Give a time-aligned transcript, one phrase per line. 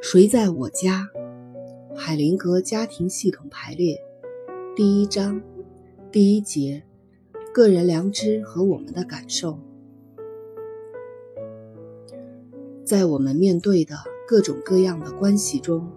[0.00, 1.08] 谁在我家？
[1.94, 4.00] 海灵格家庭系统排列，
[4.76, 5.42] 第一章，
[6.12, 6.84] 第一节，
[7.52, 9.58] 个人良知和我们的感受。
[12.84, 13.96] 在我们面对的
[14.26, 15.90] 各种各样的关系中，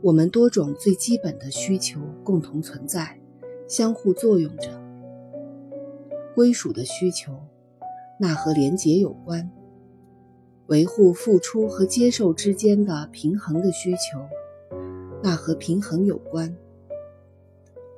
[0.00, 3.20] 我们多种最基本的需求共同存在，
[3.66, 4.80] 相互作用着。
[6.34, 7.32] 归属的需求，
[8.18, 9.50] 那和连结有关；
[10.70, 14.20] 维护付出和接受之间的平衡的需求，
[15.20, 16.54] 那和平衡有关；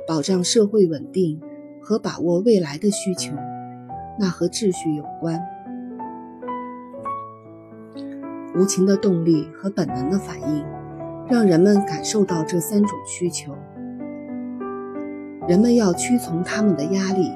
[0.08, 1.38] 保障社会稳定
[1.82, 3.34] 和把握未来的需求，
[4.18, 5.38] 那和秩序有关。
[8.54, 10.64] 无情的动力和本能的反应，
[11.28, 13.54] 让人们感受到这三种需求。
[15.46, 17.30] 人们要屈从他们的压力，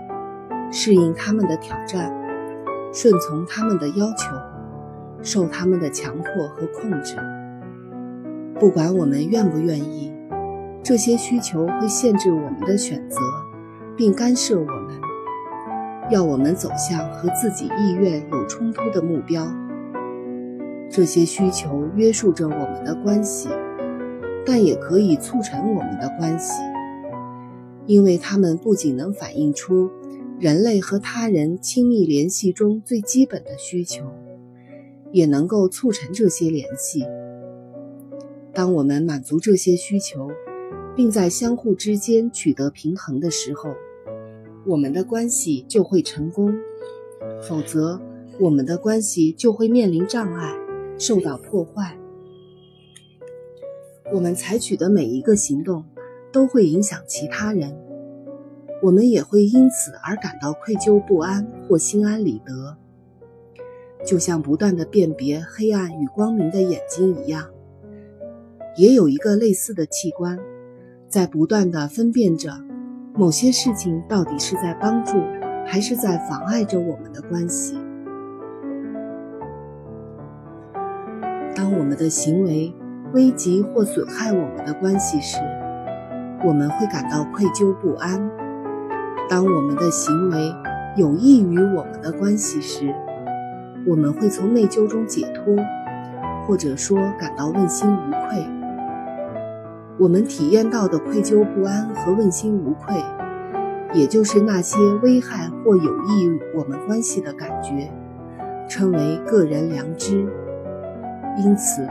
[0.73, 2.11] 适应他们的挑战，
[2.91, 4.35] 顺从他们的要求，
[5.23, 7.17] 受他们的强迫和控制。
[8.59, 10.13] 不管我们愿不愿意，
[10.83, 13.21] 这些需求会限制我们的选择，
[13.97, 15.01] 并干涉我们，
[16.11, 19.47] 要我们走向和自己意愿有冲突的目标。
[20.89, 23.49] 这些需求约束着我们的关系，
[24.47, 26.63] 但也可以促成我们的关系，
[27.87, 29.91] 因为它们不仅能反映出
[30.39, 34.05] 人类和他人亲密联系中最基本的需求，
[35.17, 37.03] 也能够促成这些联系。
[38.53, 40.29] 当我们满足这些需求，
[40.95, 43.71] 并在相互之间取得平衡的时候，
[44.67, 46.53] 我们的关系就会成功；
[47.41, 47.99] 否则，
[48.39, 50.55] 我们的关系就会面临障碍。
[50.99, 51.97] 受到破坏，
[54.13, 55.83] 我们采取的每一个行动
[56.31, 57.75] 都会影响其他人，
[58.83, 62.77] 我们也会因此而感到愧疚不安或心安理得。
[64.07, 67.45] 就像不断的辨别黑暗与光明的眼睛一样，
[68.77, 70.39] 也有一个类似的器官，
[71.09, 72.53] 在不断的分辨着
[73.15, 75.17] 某些事情到底是在帮助
[75.67, 77.77] 还是在妨碍着我们的关系。
[81.57, 82.73] 当我们的行为
[83.13, 85.39] 危及或损害我们的关系时，
[86.45, 88.21] 我们会感到愧疚不安；
[89.29, 90.53] 当我们的行为
[90.97, 92.95] 有益于我们的关系时，
[93.87, 95.57] 我们会从内疚中解脱，
[96.45, 98.45] 或者说感到问心无愧。
[99.99, 102.97] 我们体验到的愧疚不安和问心无愧，
[103.95, 107.91] 也就是那些危害或有益我们关系的感觉，
[108.69, 110.27] 称为个人良知。
[111.39, 111.87] 因此，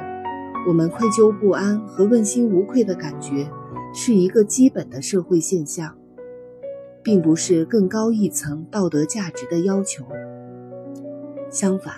[0.68, 3.48] 我们愧疚不安和问心无愧的感觉
[3.94, 5.96] 是一个基本的社会现象，
[7.02, 10.04] 并不是更高一层道德价值的要求。
[11.50, 11.94] 相反，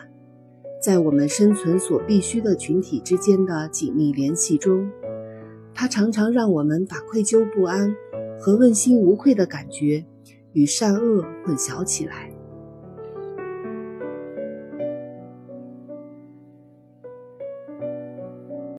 [0.82, 4.90] 在我们生存所必须的群体之间的紧密联系中，
[5.74, 7.96] 它常常让我们把愧疚不安
[8.40, 10.06] 和问心无愧的感觉
[10.54, 12.27] 与善恶混淆起来。